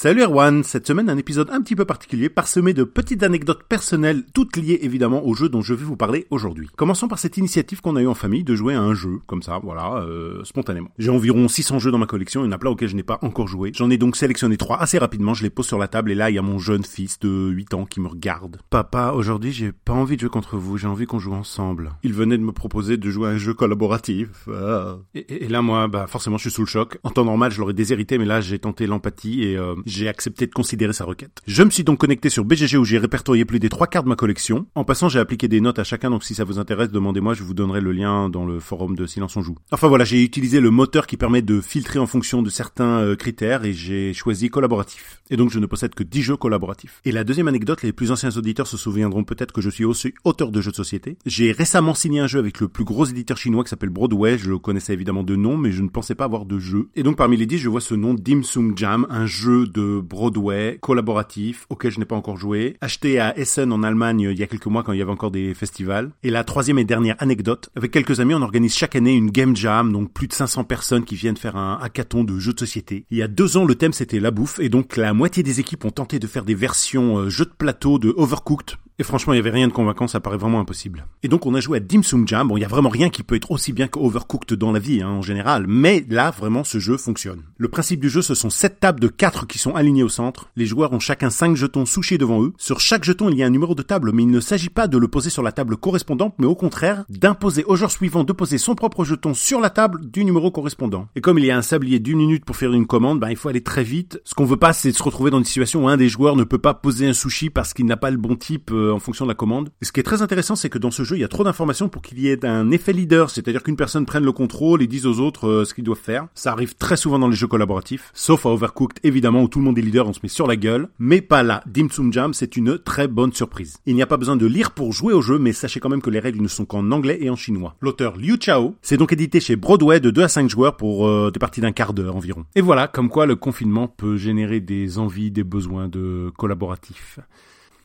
[0.00, 4.22] Salut Erwan, cette semaine un épisode un petit peu particulier parsemé de petites anecdotes personnelles,
[4.32, 6.68] toutes liées évidemment au jeu dont je vais vous parler aujourd'hui.
[6.76, 9.42] Commençons par cette initiative qu'on a eue en famille de jouer à un jeu, comme
[9.42, 10.90] ça, voilà, euh, spontanément.
[10.98, 13.02] J'ai environ 600 jeux dans ma collection, il y en a plein auxquels je n'ai
[13.02, 13.72] pas encore joué.
[13.74, 16.30] J'en ai donc sélectionné trois assez rapidement, je les pose sur la table et là
[16.30, 18.60] il y a mon jeune fils de 8 ans qui me regarde.
[18.70, 21.90] Papa, aujourd'hui j'ai pas envie de jouer contre vous, j'ai envie qu'on joue ensemble.
[22.04, 24.48] Il venait de me proposer de jouer à un jeu collaboratif.
[24.48, 24.98] Ah.
[25.16, 26.98] Et, et là moi, bah forcément je suis sous le choc.
[27.02, 30.46] En temps normal je l'aurais déshérité mais là j'ai tenté l'empathie et euh, j'ai accepté
[30.46, 31.42] de considérer sa requête.
[31.46, 34.08] Je me suis donc connecté sur BGG où j'ai répertorié plus des trois quarts de
[34.08, 34.66] ma collection.
[34.74, 37.42] En passant, j'ai appliqué des notes à chacun, donc si ça vous intéresse, demandez-moi, je
[37.42, 39.56] vous donnerai le lien dans le forum de Silence on Joue.
[39.72, 43.16] Enfin voilà, j'ai utilisé le moteur qui permet de filtrer en fonction de certains euh,
[43.16, 45.20] critères et j'ai choisi collaboratif.
[45.30, 47.00] Et donc je ne possède que 10 jeux collaboratifs.
[47.04, 50.14] Et la deuxième anecdote, les plus anciens auditeurs se souviendront peut-être que je suis aussi
[50.24, 51.16] auteur de jeux de société.
[51.26, 54.54] J'ai récemment signé un jeu avec le plus gros éditeur chinois qui s'appelle Broadway, je
[54.54, 56.88] connaissais évidemment de nom, mais je ne pensais pas avoir de jeu.
[56.96, 60.00] Et donc parmi les 10, je vois ce nom Dim Sum Jam, un jeu de
[60.00, 64.42] Broadway collaboratif auquel je n'ai pas encore joué, acheté à Essen en Allemagne il y
[64.42, 66.10] a quelques mois quand il y avait encore des festivals.
[66.22, 69.56] Et la troisième et dernière anecdote, avec quelques amis, on organise chaque année une game
[69.56, 73.04] jam, donc plus de 500 personnes qui viennent faire un hackathon de jeux de société.
[73.10, 75.60] Il y a deux ans, le thème c'était la bouffe, et donc la moitié des
[75.60, 79.32] équipes ont tenté de faire des versions euh, jeux de plateau de Overcooked, et franchement,
[79.32, 81.06] il y avait rien de convaincant, ça paraît vraiment impossible.
[81.22, 82.48] Et donc on a joué à Dim Sum Jam.
[82.48, 84.80] Bon, il y a vraiment rien qui peut être aussi bien que Overcooked dans la
[84.80, 85.66] vie, hein, en général.
[85.68, 87.42] Mais là, vraiment, ce jeu fonctionne.
[87.56, 90.50] Le principe du jeu, ce sont sept tables de quatre qui sont alignées au centre.
[90.56, 92.52] Les joueurs ont chacun cinq jetons souchés devant eux.
[92.58, 94.88] Sur chaque jeton, il y a un numéro de table, mais il ne s'agit pas
[94.88, 98.32] de le poser sur la table correspondante, mais au contraire, d'imposer au joueur suivant de
[98.32, 101.06] poser son propre jeton sur la table du numéro correspondant.
[101.14, 103.36] Et comme il y a un sablier d'une minute pour faire une commande, ben, il
[103.36, 104.20] faut aller très vite.
[104.24, 106.44] Ce qu'on veut pas, c'est se retrouver dans une situation où un des joueurs ne
[106.44, 109.24] peut pas poser un sushi parce qu'il n'a pas le bon type euh, en fonction
[109.24, 109.70] de la commande.
[109.82, 111.44] Et ce qui est très intéressant, c'est que dans ce jeu, il y a trop
[111.44, 114.86] d'informations pour qu'il y ait un effet leader, c'est-à-dire qu'une personne prenne le contrôle et
[114.86, 116.26] dise aux autres euh, ce qu'ils doivent faire.
[116.34, 119.64] Ça arrive très souvent dans les jeux collaboratifs, sauf à Overcooked, évidemment, où tout le
[119.64, 120.88] monde est leader, on se met sur la gueule.
[120.98, 121.62] Mais pas là.
[121.66, 123.78] Dim Sum Jam, c'est une très bonne surprise.
[123.86, 126.02] Il n'y a pas besoin de lire pour jouer au jeu, mais sachez quand même
[126.02, 127.76] que les règles ne sont qu'en anglais et en chinois.
[127.80, 131.30] L'auteur Liu Chao, c'est donc édité chez Broadway de 2 à 5 joueurs pour euh,
[131.30, 132.44] des parties d'un quart d'heure environ.
[132.54, 137.18] Et voilà, comme quoi le confinement peut générer des envies, des besoins de collaboratifs.